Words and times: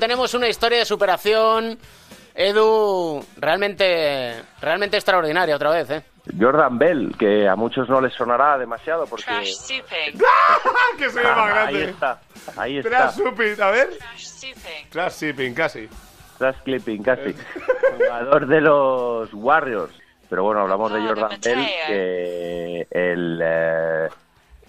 Tenemos 0.00 0.34
una 0.34 0.48
historia 0.48 0.78
de 0.78 0.84
superación, 0.84 1.78
Edu, 2.34 3.24
realmente, 3.36 4.34
realmente 4.60 4.96
extraordinaria 4.96 5.54
otra 5.54 5.70
vez, 5.70 5.90
¿eh? 5.90 6.02
Jordan 6.38 6.78
Bell, 6.78 7.14
que 7.18 7.46
a 7.48 7.54
muchos 7.56 7.88
no 7.88 8.00
les 8.00 8.12
sonará 8.14 8.56
demasiado 8.58 9.06
porque... 9.06 9.24
Trash 9.24 9.52
sipping. 9.54 10.20
que 10.98 11.10
soy 11.10 11.22
el 11.22 11.28
más 11.28 11.38
Ah, 11.38 11.48
grande. 11.48 11.78
ahí 11.78 11.84
está, 11.90 12.20
ahí 12.56 12.82
Trash 12.82 13.08
está. 13.10 13.30
sipping, 13.30 13.62
a 13.62 13.70
ver. 13.70 13.90
Trash 13.98 14.24
sipping. 14.24 14.90
Trash 14.90 15.12
sipping, 15.12 15.54
casi. 15.54 15.88
Trash 16.38 16.56
clipping, 16.64 17.02
casi. 17.02 17.34
Jugador 17.98 18.46
de 18.46 18.60
los 18.60 19.28
Warriors. 19.34 19.92
Pero 20.30 20.44
bueno, 20.44 20.60
hablamos 20.60 20.92
de 20.92 20.98
Ah, 20.98 21.02
de 21.02 21.08
Jordan. 21.08 21.28
Bell, 21.42 21.66
que 21.86 22.86
el, 22.90 23.40
eh, 23.42 24.08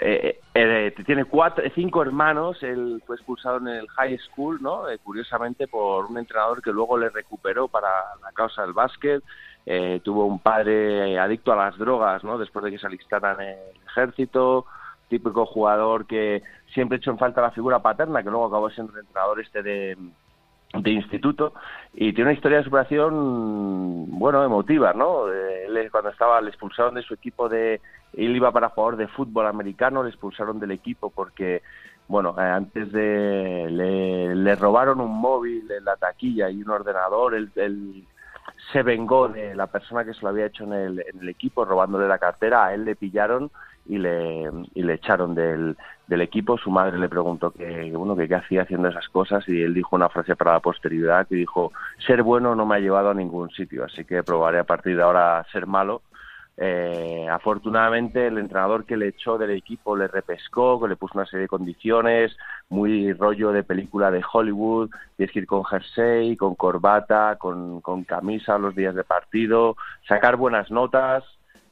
eh, 0.00 0.40
eh, 0.54 0.94
tiene 1.04 1.24
cuatro, 1.24 1.64
cinco 1.74 2.02
hermanos. 2.02 2.62
Él 2.62 3.02
fue 3.06 3.16
expulsado 3.16 3.58
en 3.58 3.68
el 3.68 3.88
high 3.88 4.18
school, 4.18 4.62
¿no? 4.62 4.88
Eh, 4.88 4.98
curiosamente 5.02 5.66
por 5.66 6.06
un 6.06 6.16
entrenador 6.16 6.62
que 6.62 6.72
luego 6.72 6.96
le 6.96 7.10
recuperó 7.10 7.66
para 7.66 7.88
la 8.22 8.32
causa 8.32 8.62
del 8.62 8.72
básquet. 8.72 9.22
Eh, 9.66 10.00
tuvo 10.04 10.26
un 10.26 10.38
padre 10.38 11.18
adicto 11.18 11.52
a 11.52 11.56
las 11.56 11.76
drogas, 11.76 12.22
¿no? 12.22 12.38
Después 12.38 12.64
de 12.64 12.70
que 12.70 12.78
se 12.78 12.86
alistara 12.86 13.34
en 13.34 13.40
el 13.40 13.58
ejército. 13.86 14.66
Típico 15.08 15.44
jugador 15.44 16.06
que 16.06 16.42
siempre 16.72 16.98
echó 16.98 17.10
en 17.10 17.18
falta 17.18 17.42
la 17.42 17.50
figura 17.50 17.80
paterna, 17.80 18.22
que 18.22 18.30
luego 18.30 18.46
acabó 18.46 18.70
siendo 18.70 18.98
entrenador 18.98 19.40
este 19.40 19.62
de, 19.62 19.96
de 20.72 20.90
instituto 20.90 21.52
y 21.92 22.12
tiene 22.12 22.30
una 22.30 22.36
historia 22.36 22.58
de 22.58 22.64
superación 22.64 24.18
bueno 24.18 24.42
emotiva 24.42 24.92
no 24.92 25.30
Eh, 25.30 25.66
él 25.66 25.90
cuando 25.90 26.10
estaba 26.10 26.40
le 26.40 26.48
expulsaron 26.48 26.94
de 26.94 27.02
su 27.02 27.14
equipo 27.14 27.48
de 27.48 27.80
él 28.16 28.36
iba 28.36 28.52
para 28.52 28.68
jugador 28.70 28.96
de 28.96 29.08
fútbol 29.08 29.46
americano 29.46 30.02
le 30.02 30.10
expulsaron 30.10 30.60
del 30.60 30.70
equipo 30.70 31.10
porque 31.10 31.62
bueno 32.08 32.34
eh, 32.38 32.42
antes 32.42 32.92
de 32.92 33.66
le, 33.70 34.54
robaron 34.56 35.00
un 35.00 35.18
móvil 35.18 35.66
la 35.82 35.96
taquilla 35.96 36.50
y 36.50 36.62
un 36.62 36.70
ordenador 36.70 37.34
él, 37.34 37.50
él 37.56 38.04
se 38.72 38.82
vengó 38.82 39.28
de 39.28 39.54
la 39.54 39.66
persona 39.66 40.04
que 40.04 40.14
se 40.14 40.22
lo 40.22 40.28
había 40.28 40.46
hecho 40.46 40.64
en 40.64 40.72
el, 40.72 41.00
en 41.00 41.20
el 41.20 41.28
equipo 41.28 41.64
robándole 41.64 42.08
la 42.08 42.18
cartera 42.18 42.66
a 42.66 42.74
él 42.74 42.84
le 42.84 42.96
pillaron 42.96 43.50
y 43.86 43.98
le, 43.98 44.50
y 44.74 44.82
le 44.82 44.94
echaron 44.94 45.34
del, 45.34 45.76
del 46.06 46.20
equipo. 46.20 46.58
Su 46.58 46.70
madre 46.70 46.98
le 46.98 47.08
preguntó 47.08 47.50
que, 47.50 47.92
bueno, 47.94 48.16
que 48.16 48.28
qué 48.28 48.34
hacía 48.34 48.62
haciendo 48.62 48.88
esas 48.88 49.08
cosas 49.08 49.46
y 49.48 49.62
él 49.62 49.74
dijo 49.74 49.96
una 49.96 50.08
frase 50.08 50.36
para 50.36 50.52
la 50.52 50.60
posteridad 50.60 51.26
que 51.26 51.36
dijo, 51.36 51.72
ser 52.06 52.22
bueno 52.22 52.54
no 52.54 52.66
me 52.66 52.76
ha 52.76 52.80
llevado 52.80 53.10
a 53.10 53.14
ningún 53.14 53.50
sitio, 53.50 53.84
así 53.84 54.04
que 54.04 54.22
probaré 54.22 54.58
a 54.58 54.64
partir 54.64 54.96
de 54.96 55.02
ahora 55.02 55.44
ser 55.52 55.66
malo. 55.66 56.02
Eh, 56.56 57.26
afortunadamente 57.28 58.28
el 58.28 58.38
entrenador 58.38 58.84
que 58.84 58.96
le 58.96 59.08
echó 59.08 59.38
del 59.38 59.50
equipo 59.50 59.96
le 59.96 60.06
repescó, 60.06 60.80
que 60.80 60.88
le 60.88 60.96
puso 60.96 61.18
una 61.18 61.26
serie 61.26 61.42
de 61.42 61.48
condiciones, 61.48 62.36
muy 62.68 63.12
rollo 63.12 63.50
de 63.50 63.64
película 63.64 64.10
de 64.10 64.22
Hollywood, 64.32 64.90
tienes 65.16 65.32
que 65.32 65.40
ir 65.40 65.46
con 65.46 65.64
jersey, 65.64 66.36
con 66.36 66.54
corbata, 66.54 67.36
con, 67.38 67.80
con 67.80 68.04
camisa 68.04 68.56
los 68.58 68.74
días 68.74 68.94
de 68.94 69.02
partido, 69.02 69.76
sacar 70.06 70.36
buenas 70.36 70.70
notas, 70.70 71.24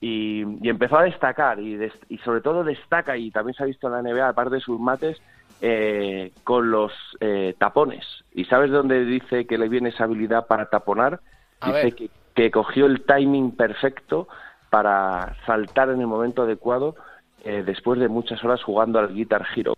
y, 0.00 0.44
y, 0.60 0.68
empezó 0.68 0.98
a 0.98 1.04
destacar 1.04 1.60
y, 1.60 1.76
des, 1.76 1.92
y, 2.08 2.18
sobre 2.18 2.42
todo 2.42 2.62
destaca 2.62 3.16
y 3.16 3.30
también 3.30 3.54
se 3.54 3.62
ha 3.62 3.66
visto 3.66 3.86
en 3.86 3.92
la 3.94 4.02
NBA 4.02 4.28
aparte 4.28 4.56
de 4.56 4.60
sus 4.60 4.78
mates 4.78 5.18
eh, 5.62 6.32
con 6.42 6.70
los 6.70 6.92
eh, 7.20 7.54
tapones. 7.58 8.04
Y 8.34 8.44
sabes 8.44 8.70
de 8.70 8.76
dónde 8.76 9.04
dice 9.06 9.46
que 9.46 9.56
le 9.56 9.68
viene 9.68 9.88
esa 9.88 10.04
habilidad 10.04 10.46
para 10.46 10.66
taponar 10.68 11.20
A 11.60 11.72
dice 11.72 12.10
que, 12.34 12.50
cogió 12.50 12.84
el 12.84 13.02
timing 13.06 13.52
perfecto 13.52 14.28
para 14.74 15.36
saltar 15.46 15.88
en 15.90 16.00
el 16.00 16.08
momento 16.08 16.42
adecuado 16.42 16.96
eh, 17.44 17.62
después 17.64 18.00
de 18.00 18.08
muchas 18.08 18.42
horas 18.42 18.60
jugando 18.60 18.98
al 18.98 19.14
Guitar 19.14 19.46
Hero 19.54 19.74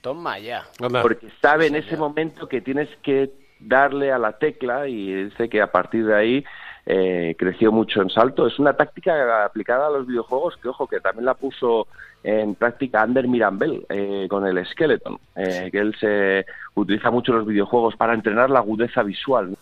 Toma 0.00 0.40
ya. 0.40 0.64
Porque 1.00 1.28
sabe 1.40 1.68
en 1.68 1.76
ese 1.76 1.96
momento 1.96 2.48
que 2.48 2.60
tienes 2.60 2.88
que 3.04 3.30
darle 3.60 4.10
a 4.10 4.18
la 4.18 4.32
tecla 4.38 4.88
y 4.88 5.26
dice 5.26 5.48
que 5.48 5.62
a 5.62 5.70
partir 5.70 6.06
de 6.06 6.16
ahí 6.16 6.44
eh, 6.86 7.36
creció 7.38 7.70
mucho 7.70 8.02
en 8.02 8.10
salto. 8.10 8.44
Es 8.48 8.58
una 8.58 8.72
táctica 8.72 9.44
aplicada 9.44 9.86
a 9.86 9.90
los 9.90 10.08
videojuegos 10.08 10.56
que, 10.56 10.66
ojo, 10.66 10.88
que 10.88 10.98
también 10.98 11.26
la 11.26 11.34
puso 11.34 11.86
en 12.24 12.56
práctica 12.56 13.00
Ander 13.00 13.28
Mirambel 13.28 13.86
eh, 13.88 14.26
con 14.28 14.44
el 14.44 14.66
Skeleton, 14.66 15.18
eh, 15.36 15.68
que 15.70 15.78
él 15.78 15.94
se 16.00 16.46
utiliza 16.74 17.12
mucho 17.12 17.30
en 17.30 17.38
los 17.38 17.46
videojuegos 17.46 17.94
para 17.94 18.14
entrenar 18.14 18.50
la 18.50 18.58
agudeza 18.58 19.04
visual. 19.04 19.56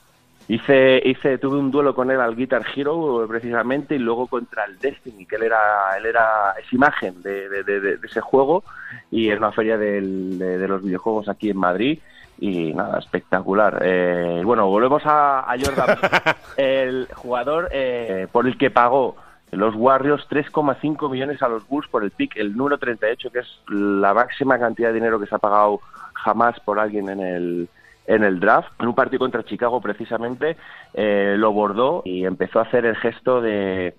Hice, 0.52 1.00
hice, 1.04 1.38
tuve 1.38 1.58
un 1.58 1.70
duelo 1.70 1.94
con 1.94 2.10
él 2.10 2.20
al 2.20 2.34
Guitar 2.34 2.64
Hero 2.74 3.24
precisamente 3.28 3.94
y 3.94 3.98
luego 4.00 4.26
contra 4.26 4.64
el 4.64 4.80
Destiny, 4.80 5.24
que 5.24 5.36
él 5.36 5.44
era, 5.44 5.58
él 5.96 6.06
era 6.06 6.54
es 6.60 6.72
imagen 6.72 7.22
de, 7.22 7.48
de, 7.48 7.62
de, 7.62 7.80
de 7.98 8.06
ese 8.06 8.20
juego 8.20 8.64
y 9.12 9.30
en 9.30 9.38
una 9.38 9.52
feria 9.52 9.78
del- 9.78 10.38
de, 10.40 10.58
de 10.58 10.66
los 10.66 10.82
videojuegos 10.82 11.28
aquí 11.28 11.50
en 11.50 11.56
Madrid 11.56 12.00
y 12.40 12.72
nada, 12.74 12.98
espectacular. 12.98 13.80
Eh, 13.84 14.42
bueno, 14.44 14.66
volvemos 14.66 15.02
a, 15.06 15.40
a 15.40 15.54
Jordan, 15.56 15.98
el 16.56 17.06
jugador 17.14 17.68
eh, 17.70 18.26
por 18.32 18.46
el 18.48 18.58
que 18.58 18.70
pagó 18.72 19.14
los 19.52 19.74
Warriors 19.76 20.26
3,5 20.28 21.10
millones 21.10 21.42
a 21.42 21.48
los 21.48 21.64
Bulls 21.68 21.86
por 21.88 22.02
el 22.02 22.10
pick, 22.10 22.36
el 22.36 22.56
número 22.56 22.76
38, 22.78 23.30
que 23.30 23.38
es 23.40 23.60
la 23.68 24.14
máxima 24.14 24.58
cantidad 24.58 24.88
de 24.88 24.94
dinero 24.94 25.20
que 25.20 25.26
se 25.26 25.34
ha 25.36 25.38
pagado 25.38 25.80
jamás 26.14 26.58
por 26.60 26.80
alguien 26.80 27.08
en 27.08 27.20
el 27.20 27.68
en 28.06 28.24
el 28.24 28.40
draft, 28.40 28.68
en 28.80 28.88
un 28.88 28.94
partido 28.94 29.20
contra 29.20 29.44
Chicago 29.44 29.80
precisamente, 29.80 30.56
eh, 30.94 31.34
lo 31.38 31.52
bordó 31.52 32.02
y 32.04 32.24
empezó 32.24 32.58
a 32.58 32.62
hacer 32.62 32.84
el 32.86 32.96
gesto 32.96 33.40
de 33.40 33.94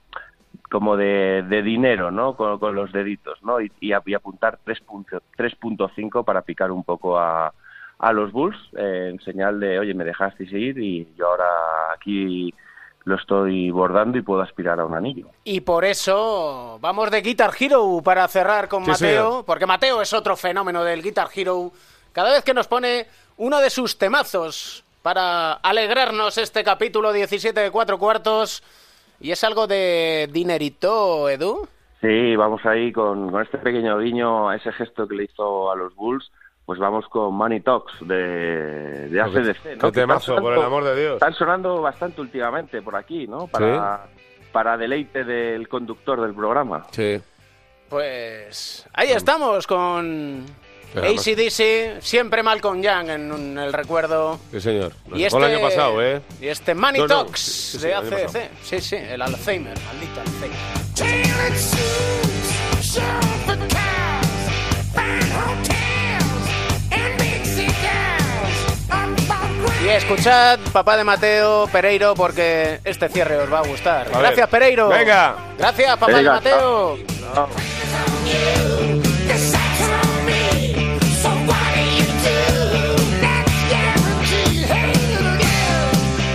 como 0.69 0.95
de, 0.95 1.43
de 1.49 1.61
dinero, 1.61 2.11
¿no? 2.11 2.35
Con, 2.35 2.57
con 2.59 2.75
los 2.75 2.91
deditos, 2.93 3.41
¿no? 3.43 3.59
Y, 3.61 3.71
y, 3.81 3.91
y 4.05 4.13
apuntar 4.13 4.57
3.5 4.65 5.19
3.5 5.37 6.23
para 6.23 6.41
picar 6.43 6.71
un 6.71 6.83
poco 6.83 7.19
a, 7.19 7.53
a 7.99 8.13
los 8.13 8.31
Bulls 8.31 8.57
eh, 8.77 9.09
en 9.11 9.19
señal 9.21 9.59
de, 9.59 9.79
oye, 9.79 9.93
me 9.93 10.03
dejasteis 10.05 10.51
ir 10.53 10.77
y 10.79 11.13
yo 11.17 11.27
ahora 11.27 11.45
aquí 11.93 12.53
lo 13.03 13.15
estoy 13.15 13.69
bordando 13.71 14.17
y 14.17 14.21
puedo 14.21 14.41
aspirar 14.41 14.79
a 14.79 14.85
un 14.85 14.93
anillo. 14.95 15.27
Y 15.43 15.61
por 15.61 15.83
eso 15.85 16.77
vamos 16.81 17.09
de 17.11 17.21
Guitar 17.21 17.51
Hero 17.59 18.01
para 18.03 18.27
cerrar 18.27 18.67
con 18.67 18.83
Sí, 18.85 18.91
Mateo, 18.91 19.29
señor. 19.29 19.45
porque 19.45 19.65
Mateo 19.65 20.01
es 20.01 20.13
otro 20.13 20.35
fenómeno 20.37 20.83
del 20.83 21.01
Guitar 21.01 21.27
Hero. 21.35 21.71
Cada 22.13 22.31
vez 22.31 22.43
que 22.43 22.53
nos 22.53 22.67
pone 22.67 23.07
uno 23.41 23.59
de 23.59 23.71
sus 23.71 23.97
temazos 23.97 24.83
para 25.01 25.53
alegrarnos 25.53 26.37
este 26.37 26.63
capítulo 26.63 27.11
17 27.11 27.59
de 27.59 27.71
cuatro 27.71 27.97
cuartos, 27.97 28.61
y 29.19 29.31
es 29.31 29.43
algo 29.43 29.65
de 29.65 30.29
dinerito, 30.31 31.27
Edu. 31.27 31.67
Sí, 32.01 32.35
vamos 32.35 32.63
ahí 32.67 32.91
con, 32.91 33.31
con 33.31 33.41
este 33.41 33.57
pequeño 33.57 33.97
guiño 33.97 34.47
a 34.49 34.57
ese 34.57 34.71
gesto 34.73 35.07
que 35.07 35.15
le 35.15 35.23
hizo 35.23 35.71
a 35.71 35.75
los 35.75 35.95
Bulls, 35.95 36.31
pues 36.67 36.77
vamos 36.79 37.05
con 37.09 37.33
Money 37.33 37.61
Talks 37.61 37.93
de, 38.01 39.09
de 39.09 39.21
ACDC, 39.21 39.81
¿no? 39.81 39.91
Qué 39.91 40.01
temazo, 40.01 40.35
por 40.35 40.53
el 40.53 40.59
sonando- 40.59 40.65
amor 40.67 40.83
de 40.83 41.01
Dios. 41.01 41.13
Están 41.15 41.33
sonando 41.33 41.81
bastante 41.81 42.21
últimamente 42.21 42.81
por 42.83 42.95
aquí, 42.95 43.25
¿no? 43.25 43.47
Para, 43.47 44.05
para 44.51 44.77
deleite 44.77 45.23
del 45.23 45.67
conductor 45.67 46.21
del 46.21 46.35
programa. 46.35 46.85
Sí. 46.91 47.19
Pues 47.89 48.87
ahí 48.93 49.09
estamos 49.11 49.65
con 49.65 50.45
ACDC, 50.95 52.01
siempre 52.01 52.43
Malcolm 52.43 52.81
Young 52.81 53.09
en, 53.09 53.31
un- 53.31 53.57
el 53.57 53.71
recuerdo. 53.73 54.39
Sí, 54.51 54.59
señor. 54.61 54.93
Nos 55.07 55.19
Y 55.19 55.23
dejó 55.23 55.37
este, 55.37 55.49
el 55.49 55.55
año 55.57 55.67
pasado, 55.69 56.01
¿eh? 56.03 56.21
Y 56.41 56.47
este 56.47 56.75
Money 56.75 57.01
No, 57.01 57.07
no, 57.07 57.15
Talks 57.25 57.39
sí, 57.41 57.71
sí, 57.71 57.77
sí, 57.77 57.77
de 57.79 57.89
el 57.91 57.95
año 57.97 58.09
pasado. 58.27 58.45
Sí, 58.63 58.81
sí, 58.81 58.95
el 58.97 59.21
Alzheimer, 59.21 59.77
maldito 59.85 60.21
Alzheimer. 60.21 60.57
Tailored 60.95 61.57
suits, 61.57 62.93
chauffeur 62.95 63.67
cars, 63.69 64.27
fine 64.93 65.31
hotels, 65.33 66.49
and 66.91 67.17
big 67.17 67.45
cigars. 67.45 68.57
I'm 68.89 69.13
about 69.13 69.81
Y 69.85 69.89
escuchad, 69.89 70.59
papá 70.73 70.97
de 70.97 71.03
Mateo, 71.03 71.67
Pereiro, 71.71 72.13
porque 72.15 72.79
este 72.83 73.07
cierre 73.09 73.37
os 73.37 73.51
va 73.51 73.59
a 73.59 73.67
gustar. 73.67 74.07
A 74.13 74.19
Gracias. 74.19 74.47
Pereiro. 74.49 74.89
Venga. 74.89 75.35
Gracias, 75.57 75.89
papá 75.97 76.07
Venga, 76.07 76.19
de 76.19 76.51
Mateo. 76.51 76.97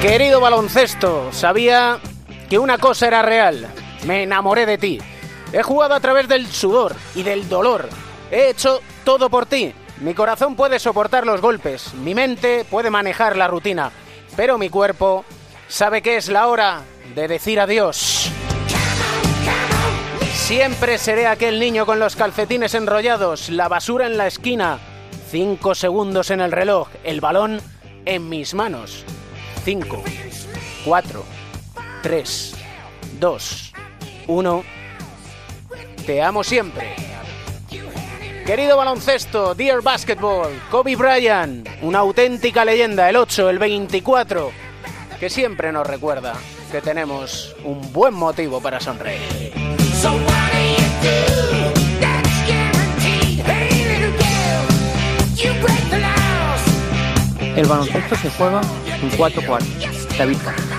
Querido 0.07 0.41
baloncesto, 0.41 1.33
sabía 1.33 1.99
que 2.49 2.61
una 2.61 2.79
cosa 2.79 3.09
era 3.09 3.23
real. 3.23 3.67
Me 4.07 4.23
enamoré 4.23 4.65
de 4.65 4.79
ti. 4.79 5.01
He 5.53 5.65
jugado 5.65 5.95
a 5.97 6.01
través 6.01 6.29
del 6.29 6.47
sudor 6.47 6.95
y 7.17 7.25
del 7.25 7.49
dolor. 7.49 7.89
He 8.31 8.51
hecho 8.51 8.83
todo 9.05 9.29
por 9.29 9.47
ti. 9.47 9.75
Mi 10.01 10.15
corazón 10.15 10.55
puede 10.55 10.79
soportar 10.79 11.27
los 11.27 11.41
golpes, 11.41 11.93
mi 11.95 12.15
mente 12.15 12.65
puede 12.71 12.89
manejar 12.89 13.37
la 13.37 13.49
rutina, 13.49 13.91
pero 14.37 14.59
mi 14.59 14.69
cuerpo 14.71 15.25
sabe 15.67 16.03
que 16.03 16.17
es 16.17 16.29
la 16.29 16.47
hora 16.47 16.83
de 17.17 17.27
decir 17.27 17.59
adiós. 17.59 18.31
Siempre 20.35 20.99
seré 20.99 21.27
aquel 21.27 21.59
niño 21.59 21.85
con 21.85 21.99
los 21.99 22.15
calcetines 22.15 22.75
enrollados, 22.75 23.49
la 23.49 23.67
basura 23.67 24.07
en 24.07 24.17
la 24.17 24.29
esquina, 24.29 24.79
cinco 25.33 25.75
segundos 25.75 26.31
en 26.31 26.41
el 26.41 26.53
reloj, 26.53 26.91
el 27.03 27.21
balón 27.21 27.61
en 28.05 28.29
mis 28.29 28.55
manos. 28.55 29.05
5, 29.67 30.05
4, 30.85 31.25
3, 32.01 32.55
2, 33.19 33.73
1. 34.29 34.65
Te 36.07 36.23
amo 36.23 36.45
siempre. 36.45 36.95
Querido 38.47 38.77
baloncesto, 38.77 39.57
Dear 39.57 39.83
Basketball, 39.83 40.53
Kobe 40.71 40.95
Bryant, 40.95 41.69
una 41.83 41.99
auténtica 41.99 42.65
leyenda, 42.65 43.11
el 43.11 43.17
8, 43.17 43.51
el 43.51 43.59
24, 43.59 44.53
que 45.19 45.29
siempre 45.29 45.73
nos 45.73 45.85
recuerda 45.85 46.35
que 46.71 46.81
tenemos 46.81 47.57
un 47.65 47.93
buen 47.93 48.15
motivo 48.15 48.61
para 48.61 48.79
sonreír. 48.79 49.53
El 57.57 57.67
baloncesto 57.67 58.15
se 58.15 58.31
juega 58.31 58.61
cuatro 59.17 59.43
cuartos. 59.43 60.09
David 60.19 60.39
Campo. 60.45 60.76